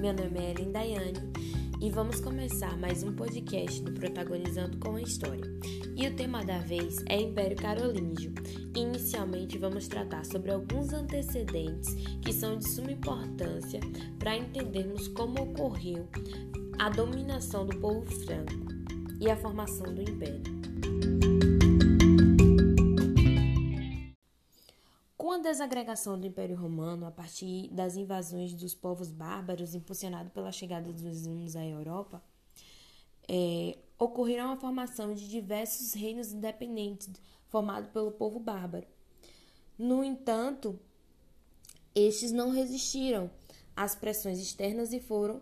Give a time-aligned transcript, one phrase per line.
[0.00, 1.32] Meu nome é Ellen Daiane
[1.80, 5.50] e vamos começar mais um podcast do Protagonizando com a História.
[5.96, 8.34] E o tema da vez é Império Carolíngio.
[8.76, 13.80] Inicialmente vamos tratar sobre alguns antecedentes que são de suma importância
[14.18, 16.06] para entendermos como ocorreu
[16.78, 18.52] a dominação do povo franco
[19.18, 20.55] e a formação do império.
[25.46, 31.24] Desagregação do Império Romano a partir das invasões dos povos bárbaros impulsionado pela chegada dos
[31.24, 32.20] hunos à Europa,
[33.28, 37.08] é, ocorreram a formação de diversos reinos independentes
[37.48, 38.86] formados pelo povo bárbaro.
[39.78, 40.78] No entanto,
[41.94, 43.30] estes não resistiram
[43.74, 45.40] às pressões externas e foram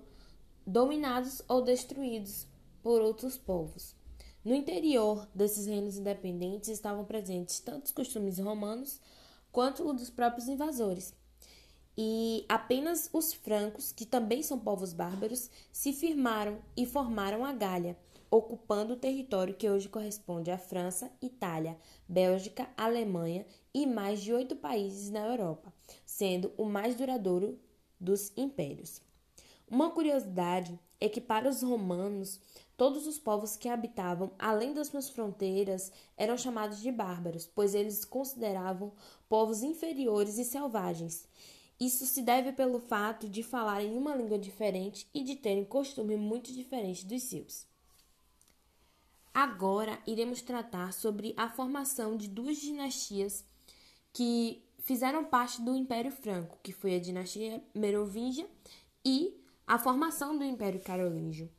[0.66, 2.46] dominados ou destruídos
[2.82, 3.96] por outros povos.
[4.44, 9.00] No interior desses reinos independentes estavam presentes tanto os costumes romanos
[9.54, 11.14] quanto o dos próprios invasores.
[11.96, 17.96] E apenas os francos, que também são povos bárbaros, se firmaram e formaram a Gália,
[18.28, 24.56] ocupando o território que hoje corresponde à França, Itália, Bélgica, Alemanha e mais de oito
[24.56, 25.72] países na Europa,
[26.04, 27.56] sendo o mais duradouro
[28.00, 29.00] dos impérios.
[29.70, 32.40] Uma curiosidade é que para os romanos,
[32.76, 38.04] todos os povos que habitavam além das suas fronteiras eram chamados de bárbaros, pois eles
[38.04, 38.92] consideravam
[39.28, 41.26] povos inferiores e selvagens.
[41.78, 46.52] Isso se deve pelo fato de falarem uma língua diferente e de terem costume muito
[46.52, 47.66] diferente dos seus.
[49.32, 53.44] Agora iremos tratar sobre a formação de duas dinastias
[54.12, 58.48] que fizeram parte do Império Franco, que foi a dinastia Merovingia
[59.04, 61.50] e a formação do Império Carolíngio.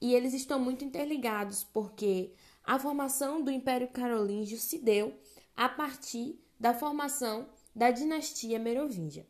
[0.00, 2.32] E eles estão muito interligados, porque
[2.64, 5.18] a formação do Império Carolíngio se deu
[5.56, 9.26] a partir da formação da dinastia Merovingia.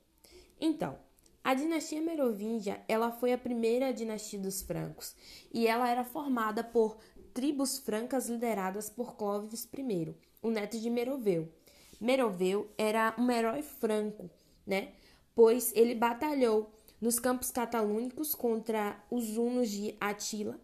[0.61, 0.98] Então,
[1.42, 5.14] a dinastia Merovingia, ela foi a primeira dinastia dos francos
[5.52, 6.98] e ela era formada por
[7.33, 11.48] tribos francas lideradas por Clovis I, o neto de Meroveu.
[12.00, 14.30] Meroveu era um herói franco,
[14.67, 14.92] né?
[15.35, 16.70] Pois ele batalhou
[17.01, 20.59] nos campos catalúnicos contra os hunos de Atila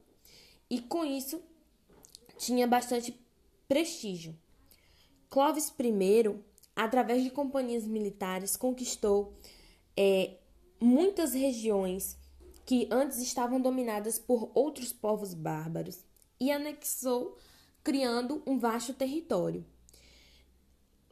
[0.68, 1.40] e com isso
[2.36, 3.18] tinha bastante
[3.68, 4.36] prestígio.
[5.30, 6.38] Clovis I,
[6.74, 9.34] através de companhias militares, conquistou
[9.96, 10.36] é,
[10.80, 12.16] muitas regiões
[12.66, 16.04] que antes estavam dominadas por outros povos bárbaros
[16.40, 17.36] e anexou,
[17.82, 19.64] criando um vasto território.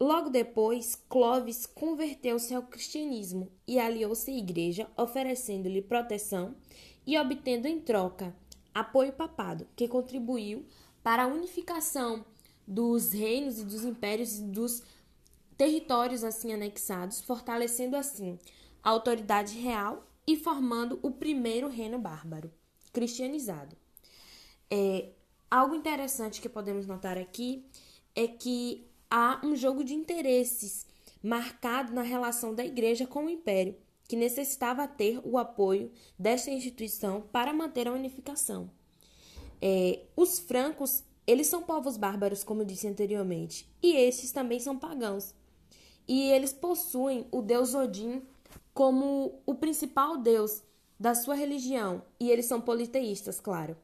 [0.03, 6.57] Logo depois, Clovis converteu-se ao cristianismo e aliou-se à igreja, oferecendo-lhe proteção
[7.07, 8.35] e obtendo em troca
[8.75, 10.67] apoio papado, que contribuiu
[11.05, 12.25] para a unificação
[12.67, 14.83] dos reinos e dos impérios e dos
[15.57, 18.41] territórios assim anexados, fortalecendo assim
[18.83, 22.53] a autoridade real e formando o primeiro reino bárbaro,
[22.93, 23.77] cristianizado.
[24.69, 25.13] É,
[25.49, 27.65] algo interessante que podemos notar aqui
[28.17, 30.87] é que há um jogo de interesses
[31.23, 33.77] marcado na relação da igreja com o império,
[34.09, 38.71] que necessitava ter o apoio desta instituição para manter a unificação.
[39.61, 45.35] É, os francos, eles são povos bárbaros, como disse anteriormente, e estes também são pagãos.
[46.09, 48.23] E eles possuem o deus Odin
[48.73, 50.63] como o principal deus
[50.99, 53.77] da sua religião, e eles são politeístas, claro.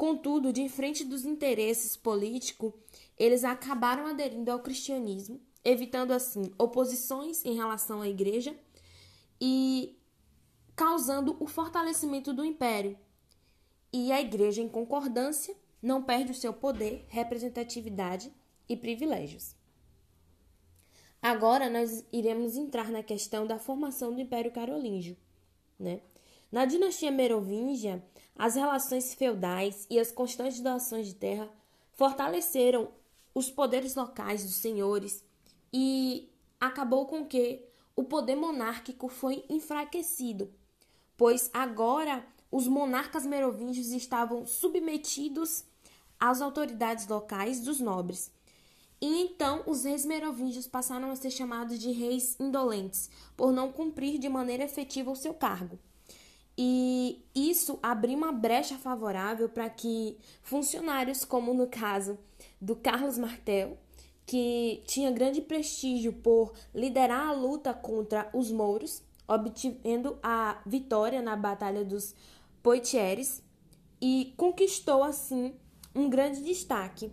[0.00, 2.72] Contudo, de frente dos interesses políticos,
[3.18, 8.56] eles acabaram aderindo ao cristianismo, evitando assim oposições em relação à igreja
[9.38, 9.94] e
[10.74, 12.96] causando o fortalecimento do império.
[13.92, 18.32] E a igreja, em concordância, não perde o seu poder, representatividade
[18.66, 19.54] e privilégios.
[21.20, 25.14] Agora nós iremos entrar na questão da formação do Império Carolíngio,
[25.78, 26.00] né?
[26.50, 28.02] Na dinastia Merovingia,
[28.36, 31.48] as relações feudais e as constantes doações de terra
[31.92, 32.90] fortaleceram
[33.34, 35.24] os poderes locais dos senhores
[35.72, 36.28] e
[36.58, 37.64] acabou com que
[37.94, 40.52] o poder monárquico foi enfraquecido,
[41.16, 45.64] pois agora os monarcas merovingios estavam submetidos
[46.18, 48.32] às autoridades locais dos nobres.
[49.00, 54.18] E então os reis merovingios passaram a ser chamados de reis indolentes, por não cumprir
[54.18, 55.78] de maneira efetiva o seu cargo.
[56.62, 62.18] E isso abriu uma brecha favorável para que funcionários, como no caso
[62.60, 63.78] do Carlos Martel,
[64.26, 71.34] que tinha grande prestígio por liderar a luta contra os mouros, obtendo a vitória na
[71.34, 72.14] Batalha dos
[72.62, 73.42] Poitiers
[73.98, 75.54] e conquistou assim
[75.94, 77.10] um grande destaque.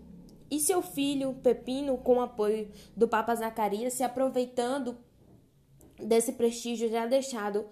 [0.51, 4.97] E seu filho Pepino, com o apoio do Papa Zacarias, se aproveitando
[5.97, 7.65] desse prestígio já deixado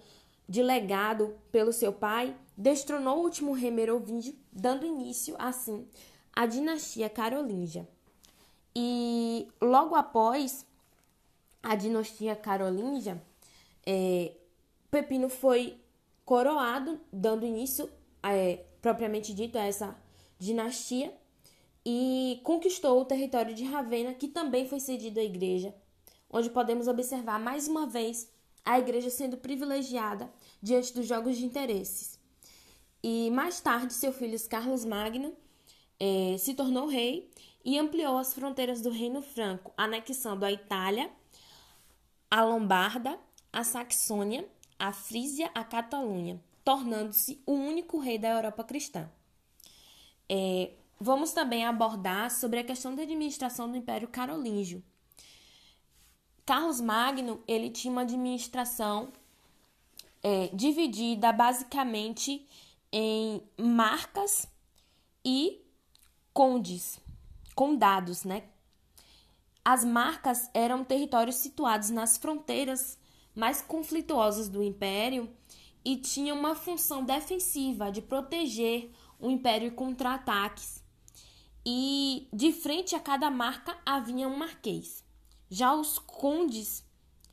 [0.48, 5.86] de legado pelo seu pai, destronou o último rei merovingio, dando início, assim,
[6.32, 7.88] à dinastia carolíngia.
[8.74, 10.66] E logo após
[11.62, 13.20] a dinastia carolíngia,
[13.84, 14.32] é,
[14.90, 15.80] Pepino foi
[16.24, 17.90] coroado, dando início,
[18.22, 19.96] é, propriamente dito, a essa
[20.38, 21.12] dinastia
[21.84, 25.74] e conquistou o território de Ravenna, que também foi cedido à igreja,
[26.28, 28.28] onde podemos observar mais uma vez
[28.66, 30.30] a igreja sendo privilegiada
[30.60, 32.18] diante dos jogos de interesses.
[33.02, 35.32] E mais tarde, seu filho Carlos Magno
[36.00, 37.30] é, se tornou rei
[37.64, 41.10] e ampliou as fronteiras do Reino Franco, anexando a Itália,
[42.28, 43.18] a Lombarda,
[43.52, 44.44] a Saxônia,
[44.78, 49.08] a Frísia, a Catalunha, tornando-se o único rei da Europa cristã.
[50.28, 54.82] É, vamos também abordar sobre a questão da administração do Império Carolíngio.
[56.46, 59.12] Carlos Magno ele tinha uma administração
[60.22, 62.46] é, dividida basicamente
[62.92, 64.48] em marcas
[65.24, 65.60] e
[66.32, 67.00] condes,
[67.54, 68.44] condados, né?
[69.64, 72.96] As marcas eram territórios situados nas fronteiras
[73.34, 75.28] mais conflituosas do império
[75.84, 80.80] e tinham uma função defensiva de proteger o império contra ataques.
[81.64, 85.05] E de frente a cada marca havia um marquês.
[85.50, 86.84] Já os condes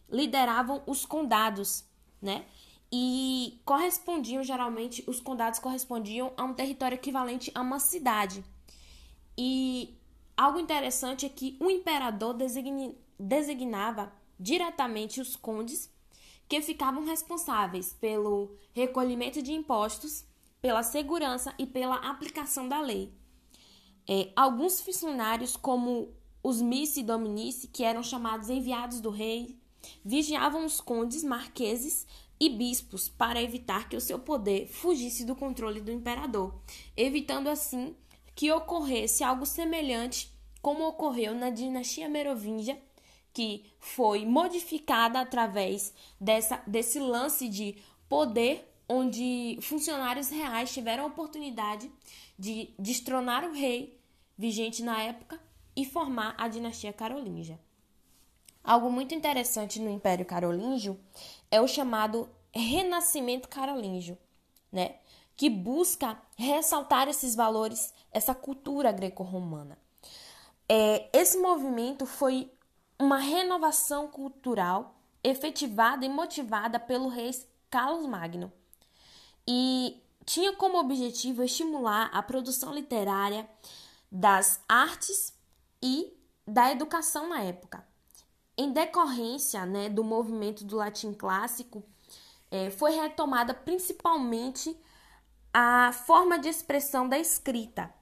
[0.09, 1.83] lideravam os condados,
[2.21, 2.45] né?
[2.91, 8.43] E correspondiam geralmente, os condados correspondiam a um território equivalente a uma cidade.
[9.35, 9.97] E
[10.37, 12.35] algo interessante é que o imperador
[13.17, 15.91] designava diretamente os condes
[16.47, 20.23] que ficavam responsáveis pelo recolhimento de impostos
[20.61, 23.13] pela segurança e pela aplicação da lei.
[24.07, 26.13] É, alguns funcionários, como
[26.43, 29.57] os Mice e Dominice, que eram chamados enviados do rei,
[30.03, 32.05] vigiavam os condes, marqueses
[32.39, 36.53] e bispos para evitar que o seu poder fugisse do controle do imperador,
[36.97, 37.95] evitando assim
[38.35, 40.31] que ocorresse algo semelhante
[40.61, 42.81] como ocorreu na dinastia merovingia,
[43.33, 47.77] que foi modificada através dessa, desse lance de
[48.09, 51.89] poder onde funcionários reais tiveram a oportunidade
[52.37, 53.97] de destronar o rei
[54.37, 55.39] vigente na época
[55.75, 57.59] e formar a dinastia carolíngia.
[58.63, 60.99] Algo muito interessante no Império Carolíngio
[61.51, 64.17] é o chamado Renascimento Carolíngio,
[64.71, 64.95] né?
[65.35, 69.77] que busca ressaltar esses valores, essa cultura greco-romana.
[70.69, 72.51] É, esse movimento foi
[72.97, 77.31] uma renovação cultural efetivada e motivada pelo rei
[77.69, 78.51] Carlos Magno,
[79.47, 83.49] e tinha como objetivo estimular a produção literária
[84.11, 85.33] das artes
[85.83, 87.85] e da educação na época.
[88.57, 91.83] Em decorrência né, do movimento do latim clássico,
[92.49, 94.75] é, foi retomada principalmente
[95.53, 97.93] a forma de expressão da escrita.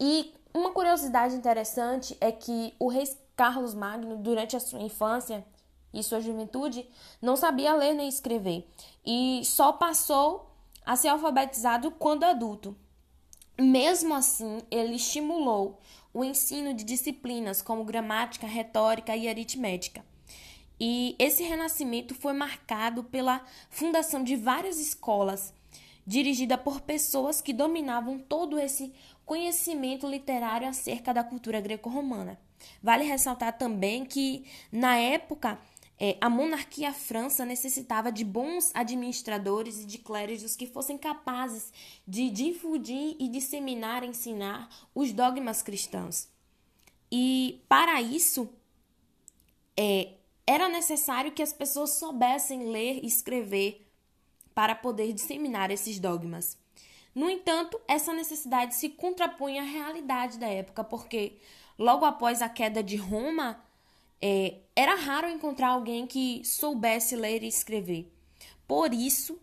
[0.00, 3.04] E uma curiosidade interessante é que o rei
[3.36, 5.44] Carlos Magno, durante a sua infância
[5.92, 6.88] e sua juventude,
[7.20, 8.68] não sabia ler nem escrever
[9.04, 10.50] e só passou
[10.84, 12.76] a ser alfabetizado quando adulto.
[13.58, 15.78] Mesmo assim, ele estimulou
[16.12, 20.04] o ensino de disciplinas como gramática, retórica e aritmética.
[20.78, 25.54] E esse renascimento foi marcado pela fundação de várias escolas,
[26.06, 28.92] dirigida por pessoas que dominavam todo esse
[29.24, 32.38] conhecimento literário acerca da cultura greco-romana.
[32.82, 35.58] Vale ressaltar também que, na época,
[36.04, 41.72] é, a monarquia França necessitava de bons administradores e de clérigos que fossem capazes
[42.04, 46.26] de difundir e disseminar, ensinar os dogmas cristãos.
[47.08, 48.52] E para isso,
[49.76, 53.86] é, era necessário que as pessoas soubessem ler e escrever
[54.52, 56.58] para poder disseminar esses dogmas.
[57.14, 61.38] No entanto, essa necessidade se contrapunha à realidade da época, porque
[61.78, 63.62] logo após a queda de Roma,
[64.22, 68.10] é, era raro encontrar alguém que soubesse ler e escrever.
[68.68, 69.38] Por isso,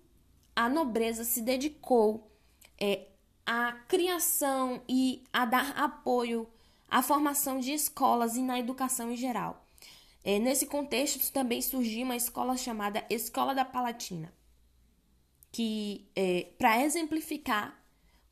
[0.56, 2.32] a nobreza se dedicou
[2.80, 3.08] é,
[3.46, 6.48] à criação e a dar apoio
[6.88, 9.66] à formação de escolas e na educação em geral.
[10.24, 14.34] É, nesse contexto, também surgiu uma escola chamada Escola da Palatina,
[15.52, 17.78] que, é, para exemplificar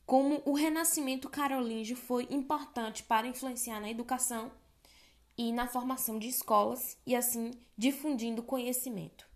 [0.05, 4.51] como o renascimento carolíngio foi importante para influenciar na educação
[5.37, 9.27] e na formação de escolas e assim difundindo conhecimento.